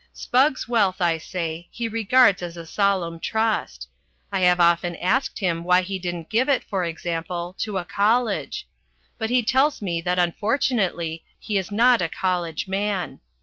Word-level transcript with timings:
Spugg's 0.15 0.67
wealth, 0.67 0.99
I 0.99 1.19
say, 1.19 1.67
he 1.69 1.87
regards 1.87 2.41
as 2.41 2.57
a 2.57 2.65
solemn 2.65 3.19
trust. 3.19 3.87
I 4.31 4.39
have 4.39 4.59
often 4.59 4.95
asked 4.95 5.37
him 5.37 5.63
why 5.63 5.83
he 5.83 5.99
didn't 5.99 6.31
give 6.31 6.49
it, 6.49 6.63
for 6.63 6.83
example, 6.83 7.55
to 7.59 7.77
a 7.77 7.85
college. 7.85 8.67
But 9.19 9.29
he 9.29 9.43
tells 9.43 9.79
me 9.79 10.01
that 10.01 10.17
unfortunately 10.17 11.23
he 11.37 11.55
is 11.55 11.69
not 11.71 12.01
a 12.01 12.09
college 12.09 12.67
man. 12.67 13.19